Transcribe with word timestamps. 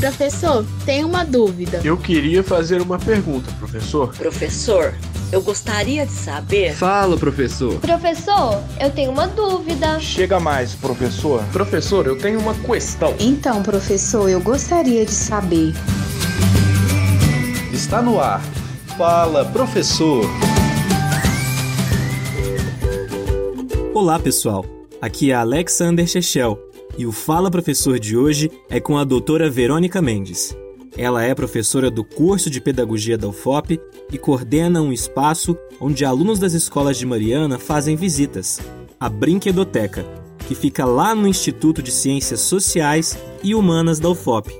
Professor, 0.00 0.64
tenho 0.86 1.06
uma 1.06 1.26
dúvida. 1.26 1.82
Eu 1.84 1.94
queria 1.94 2.42
fazer 2.42 2.80
uma 2.80 2.98
pergunta, 2.98 3.52
professor. 3.58 4.08
Professor, 4.16 4.94
eu 5.30 5.42
gostaria 5.42 6.06
de 6.06 6.12
saber. 6.12 6.72
Fala, 6.74 7.18
professor. 7.18 7.78
Professor, 7.80 8.62
eu 8.80 8.90
tenho 8.90 9.10
uma 9.10 9.26
dúvida. 9.28 10.00
Chega 10.00 10.40
mais, 10.40 10.74
professor. 10.74 11.44
Professor, 11.52 12.06
eu 12.06 12.16
tenho 12.16 12.40
uma 12.40 12.54
questão. 12.54 13.14
Então, 13.20 13.62
professor, 13.62 14.26
eu 14.30 14.40
gostaria 14.40 15.04
de 15.04 15.12
saber. 15.12 15.74
Está 17.70 18.00
no 18.00 18.18
ar. 18.18 18.40
Fala, 18.96 19.44
professor. 19.44 20.24
Olá, 23.92 24.18
pessoal. 24.18 24.64
Aqui 24.98 25.30
é 25.30 25.34
Alexander 25.34 26.06
Chechel 26.06 26.69
e 27.00 27.06
o 27.06 27.12
Fala 27.12 27.50
Professor 27.50 27.98
de 27.98 28.14
hoje 28.14 28.50
é 28.68 28.78
com 28.78 28.98
a 28.98 29.04
doutora 29.04 29.48
Verônica 29.48 30.02
Mendes. 30.02 30.54
Ela 30.98 31.24
é 31.24 31.34
professora 31.34 31.90
do 31.90 32.04
curso 32.04 32.50
de 32.50 32.60
Pedagogia 32.60 33.16
da 33.16 33.26
UFOP 33.26 33.80
e 34.12 34.18
coordena 34.18 34.82
um 34.82 34.92
espaço 34.92 35.56
onde 35.80 36.04
alunos 36.04 36.38
das 36.38 36.52
escolas 36.52 36.98
de 36.98 37.06
Mariana 37.06 37.58
fazem 37.58 37.96
visitas, 37.96 38.60
a 39.00 39.08
Brinquedoteca, 39.08 40.04
que 40.46 40.54
fica 40.54 40.84
lá 40.84 41.14
no 41.14 41.26
Instituto 41.26 41.82
de 41.82 41.90
Ciências 41.90 42.40
Sociais 42.40 43.18
e 43.42 43.54
Humanas 43.54 43.98
da 43.98 44.10
UFOP. 44.10 44.52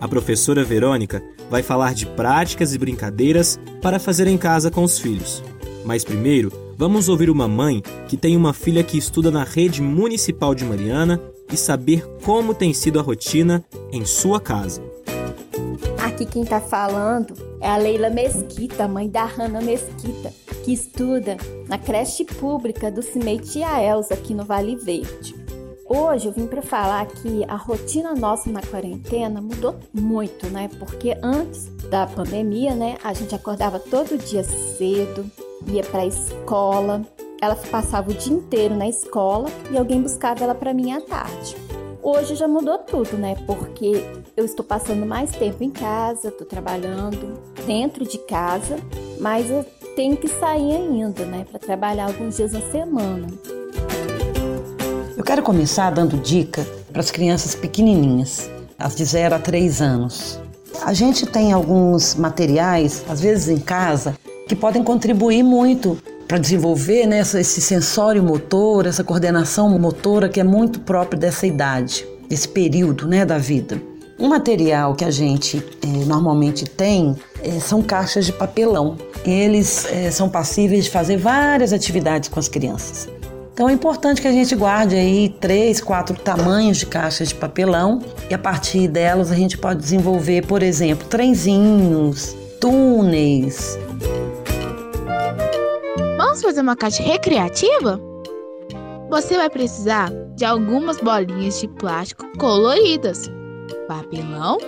A 0.00 0.08
professora 0.08 0.64
Verônica 0.64 1.22
vai 1.50 1.62
falar 1.62 1.92
de 1.92 2.06
práticas 2.06 2.72
e 2.72 2.78
brincadeiras 2.78 3.60
para 3.82 3.98
fazer 3.98 4.26
em 4.26 4.38
casa 4.38 4.70
com 4.70 4.84
os 4.84 4.98
filhos. 4.98 5.42
Mas 5.84 6.02
primeiro, 6.02 6.50
vamos 6.78 7.10
ouvir 7.10 7.28
uma 7.28 7.46
mãe 7.46 7.82
que 8.08 8.16
tem 8.16 8.38
uma 8.38 8.54
filha 8.54 8.82
que 8.82 8.96
estuda 8.96 9.30
na 9.30 9.44
rede 9.44 9.82
municipal 9.82 10.54
de 10.54 10.64
Mariana 10.64 11.20
e 11.52 11.56
saber 11.56 12.06
como 12.24 12.54
tem 12.54 12.72
sido 12.72 12.98
a 12.98 13.02
rotina 13.02 13.64
em 13.92 14.04
sua 14.04 14.40
casa. 14.40 14.82
Aqui 16.02 16.26
quem 16.26 16.42
está 16.42 16.60
falando 16.60 17.34
é 17.60 17.68
a 17.68 17.76
Leila 17.76 18.10
Mesquita, 18.10 18.86
mãe 18.86 19.08
da 19.08 19.24
Hanna 19.24 19.60
Mesquita, 19.60 20.32
que 20.64 20.72
estuda 20.72 21.36
na 21.68 21.78
creche 21.78 22.24
pública 22.24 22.90
do 22.90 23.02
Cimei 23.02 23.38
Tia 23.38 23.82
Elza, 23.82 24.14
aqui 24.14 24.34
no 24.34 24.44
Vale 24.44 24.76
Verde. 24.76 25.34
Hoje 25.86 26.26
eu 26.26 26.32
vim 26.32 26.46
para 26.46 26.62
falar 26.62 27.06
que 27.06 27.44
a 27.46 27.56
rotina 27.56 28.14
nossa 28.14 28.50
na 28.50 28.62
quarentena 28.62 29.40
mudou 29.40 29.76
muito, 29.92 30.46
né? 30.48 30.70
Porque 30.78 31.16
antes 31.22 31.66
da 31.90 32.06
pandemia, 32.06 32.74
né, 32.74 32.96
a 33.04 33.12
gente 33.12 33.34
acordava 33.34 33.78
todo 33.78 34.16
dia 34.16 34.42
cedo, 34.42 35.30
ia 35.66 35.82
para 35.82 36.00
a 36.00 36.06
escola, 36.06 37.02
ela 37.40 37.56
passava 37.56 38.10
o 38.10 38.14
dia 38.14 38.32
inteiro 38.32 38.74
na 38.74 38.88
escola 38.88 39.48
e 39.70 39.76
alguém 39.76 40.00
buscava 40.00 40.44
ela 40.44 40.54
para 40.54 40.72
mim 40.72 40.92
à 40.92 41.00
tarde. 41.00 41.56
Hoje 42.02 42.34
já 42.34 42.46
mudou 42.46 42.78
tudo, 42.78 43.16
né? 43.16 43.34
Porque 43.46 44.04
eu 44.36 44.44
estou 44.44 44.64
passando 44.64 45.06
mais 45.06 45.30
tempo 45.30 45.64
em 45.64 45.70
casa, 45.70 46.28
estou 46.28 46.46
trabalhando 46.46 47.40
dentro 47.66 48.04
de 48.04 48.18
casa, 48.18 48.76
mas 49.18 49.50
eu 49.50 49.64
tenho 49.96 50.16
que 50.16 50.28
sair 50.28 50.76
ainda, 50.76 51.24
né, 51.24 51.46
para 51.48 51.58
trabalhar 51.58 52.06
alguns 52.06 52.36
dias 52.36 52.52
na 52.52 52.60
semana. 52.60 53.28
Eu 55.16 55.22
quero 55.22 55.42
começar 55.42 55.90
dando 55.90 56.18
dica 56.18 56.66
para 56.92 57.00
as 57.00 57.10
crianças 57.10 57.54
pequenininhas, 57.54 58.50
as 58.78 58.94
de 58.94 59.04
0 59.04 59.36
a 59.36 59.38
3 59.38 59.80
anos. 59.80 60.40
A 60.84 60.92
gente 60.92 61.24
tem 61.26 61.52
alguns 61.52 62.14
materiais, 62.14 63.04
às 63.08 63.20
vezes 63.20 63.48
em 63.48 63.58
casa, 63.58 64.14
que 64.46 64.54
podem 64.54 64.82
contribuir 64.82 65.42
muito 65.42 65.96
para 66.26 66.38
desenvolver 66.38 67.06
né, 67.06 67.20
esse 67.20 67.60
sensório 67.60 68.22
motor, 68.22 68.86
essa 68.86 69.04
coordenação 69.04 69.68
motora 69.78 70.28
que 70.28 70.40
é 70.40 70.44
muito 70.44 70.80
próprio 70.80 71.18
dessa 71.18 71.46
idade, 71.46 72.06
desse 72.28 72.48
período 72.48 73.06
né, 73.06 73.24
da 73.24 73.38
vida. 73.38 73.80
Um 74.18 74.28
material 74.28 74.94
que 74.94 75.04
a 75.04 75.10
gente 75.10 75.62
é, 75.82 75.86
normalmente 76.06 76.64
tem 76.64 77.16
é, 77.42 77.58
são 77.58 77.82
caixas 77.82 78.26
de 78.26 78.32
papelão. 78.32 78.96
Eles 79.24 79.86
é, 79.86 80.10
são 80.10 80.28
passíveis 80.28 80.84
de 80.84 80.90
fazer 80.90 81.16
várias 81.16 81.72
atividades 81.72 82.28
com 82.28 82.38
as 82.38 82.48
crianças. 82.48 83.08
Então 83.52 83.68
é 83.68 83.72
importante 83.72 84.20
que 84.20 84.26
a 84.26 84.32
gente 84.32 84.54
guarde 84.56 84.96
aí 84.96 85.28
três, 85.40 85.80
quatro 85.80 86.16
tamanhos 86.16 86.78
de 86.78 86.86
caixas 86.86 87.28
de 87.28 87.34
papelão 87.36 88.00
e 88.28 88.34
a 88.34 88.38
partir 88.38 88.88
delas 88.88 89.30
a 89.30 89.36
gente 89.36 89.56
pode 89.56 89.80
desenvolver, 89.80 90.44
por 90.46 90.62
exemplo, 90.62 91.06
trenzinhos, 91.06 92.36
túneis, 92.60 93.78
Vamos 96.34 96.46
fazer 96.46 96.62
uma 96.62 96.74
caixa 96.74 97.00
recreativa? 97.00 98.00
Você 99.08 99.36
vai 99.36 99.48
precisar 99.48 100.10
de 100.34 100.44
algumas 100.44 101.00
bolinhas 101.00 101.60
de 101.60 101.68
plástico 101.68 102.26
coloridas, 102.38 103.30
papelão 103.86 104.58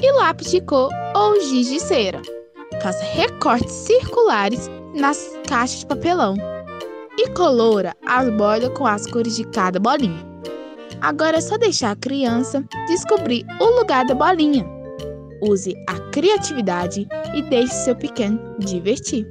e 0.00 0.12
lápis 0.12 0.52
de 0.52 0.60
cor 0.60 0.88
ou 1.16 1.40
giz 1.40 1.66
de 1.66 1.80
cera. 1.80 2.22
Faça 2.80 3.02
recortes 3.02 3.72
circulares 3.72 4.70
nas 4.94 5.36
caixas 5.48 5.80
de 5.80 5.86
papelão 5.86 6.36
e 7.18 7.28
colora 7.30 7.92
as 8.06 8.30
bolas 8.36 8.68
com 8.78 8.86
as 8.86 9.04
cores 9.08 9.34
de 9.34 9.42
cada 9.48 9.80
bolinha. 9.80 10.24
Agora 11.00 11.38
é 11.38 11.40
só 11.40 11.58
deixar 11.58 11.90
a 11.90 11.96
criança 11.96 12.64
descobrir 12.86 13.44
o 13.60 13.80
lugar 13.80 14.06
da 14.06 14.14
bolinha. 14.14 14.64
Use 15.42 15.74
a 15.88 15.98
criatividade 16.12 17.08
e 17.34 17.42
deixe 17.42 17.74
seu 17.74 17.96
pequeno 17.96 18.38
divertir. 18.60 19.26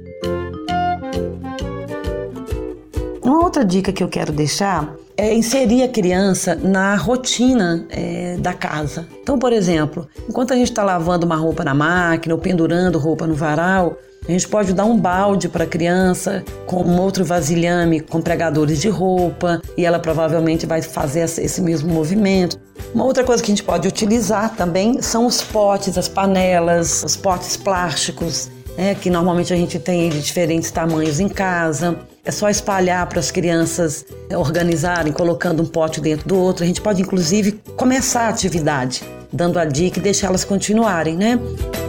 Uma 3.26 3.42
outra 3.42 3.64
dica 3.64 3.92
que 3.92 4.04
eu 4.04 4.08
quero 4.08 4.30
deixar 4.30 4.94
é 5.16 5.34
inserir 5.34 5.82
a 5.82 5.88
criança 5.88 6.54
na 6.54 6.94
rotina 6.94 7.84
é, 7.90 8.36
da 8.36 8.54
casa. 8.54 9.04
Então, 9.20 9.36
por 9.36 9.52
exemplo, 9.52 10.06
enquanto 10.28 10.52
a 10.52 10.56
gente 10.56 10.70
está 10.70 10.84
lavando 10.84 11.26
uma 11.26 11.34
roupa 11.34 11.64
na 11.64 11.74
máquina 11.74 12.36
ou 12.36 12.40
pendurando 12.40 13.00
roupa 13.00 13.26
no 13.26 13.34
varal, 13.34 13.96
a 14.28 14.30
gente 14.30 14.46
pode 14.46 14.72
dar 14.72 14.84
um 14.84 14.96
balde 14.96 15.48
para 15.48 15.64
a 15.64 15.66
criança 15.66 16.44
com 16.66 16.84
um 16.84 17.00
outro 17.00 17.24
vasilhame 17.24 17.98
com 17.98 18.20
pregadores 18.22 18.80
de 18.80 18.88
roupa 18.88 19.60
e 19.76 19.84
ela 19.84 19.98
provavelmente 19.98 20.64
vai 20.64 20.80
fazer 20.80 21.22
esse 21.22 21.60
mesmo 21.60 21.92
movimento. 21.92 22.60
Uma 22.94 23.04
outra 23.04 23.24
coisa 23.24 23.42
que 23.42 23.50
a 23.50 23.54
gente 23.56 23.64
pode 23.64 23.88
utilizar 23.88 24.54
também 24.54 25.02
são 25.02 25.26
os 25.26 25.42
potes, 25.42 25.98
as 25.98 26.06
panelas, 26.06 27.02
os 27.02 27.16
potes 27.16 27.56
plásticos, 27.56 28.48
né, 28.76 28.94
que 28.94 29.10
normalmente 29.10 29.52
a 29.52 29.56
gente 29.56 29.78
tem 29.78 30.10
de 30.10 30.20
diferentes 30.20 30.70
tamanhos 30.70 31.18
em 31.18 31.28
casa. 31.28 31.98
É 32.24 32.30
só 32.30 32.48
espalhar 32.48 33.06
para 33.08 33.20
as 33.20 33.30
crianças 33.30 34.04
organizarem, 34.34 35.12
colocando 35.12 35.62
um 35.62 35.66
pote 35.66 36.00
dentro 36.00 36.28
do 36.28 36.36
outro. 36.36 36.64
A 36.64 36.66
gente 36.66 36.80
pode, 36.80 37.00
inclusive, 37.00 37.52
começar 37.76 38.22
a 38.22 38.28
atividade, 38.28 39.02
dando 39.32 39.58
a 39.58 39.64
dica 39.64 39.98
e 39.98 40.02
deixar 40.02 40.28
elas 40.28 40.44
continuarem, 40.44 41.16
né? 41.16 41.38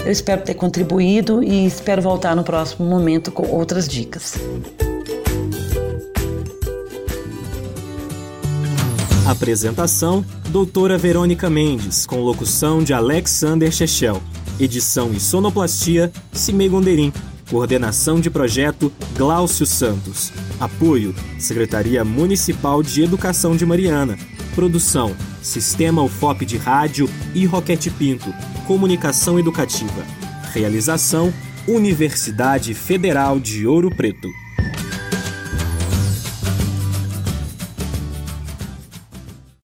Eu 0.05 0.11
espero 0.11 0.41
ter 0.41 0.53
contribuído 0.53 1.43
e 1.43 1.65
espero 1.65 2.01
voltar 2.01 2.35
no 2.35 2.43
próximo 2.43 2.87
momento 2.87 3.31
com 3.31 3.47
outras 3.47 3.87
dicas. 3.87 4.35
Apresentação: 9.27 10.23
Doutora 10.49 10.97
Verônica 10.97 11.49
Mendes, 11.49 12.05
com 12.05 12.21
locução 12.21 12.81
de 12.81 12.93
Alexander 12.93 13.69
Chechel. 13.71 14.21
Edição 14.59 15.13
e 15.13 15.19
sonoplastia: 15.19 16.11
Cimei 16.33 16.67
Gonderim. 16.67 17.13
Coordenação 17.49 18.19
de 18.19 18.29
projeto 18.29 18.91
Gláucio 19.15 19.65
Santos. 19.65 20.33
Apoio 20.59 21.15
Secretaria 21.39 22.03
Municipal 22.03 22.83
de 22.83 23.03
Educação 23.03 23.55
de 23.55 23.65
Mariana. 23.65 24.17
Produção 24.55 25.15
Sistema 25.41 26.01
UFOP 26.01 26.45
de 26.45 26.57
Rádio 26.57 27.07
e 27.33 27.45
Roquete 27.45 27.89
Pinto. 27.89 28.33
Comunicação 28.65 29.39
Educativa. 29.39 30.03
Realização 30.53 31.31
Universidade 31.67 32.73
Federal 32.73 33.39
de 33.39 33.65
Ouro 33.67 33.89
Preto. 33.89 34.27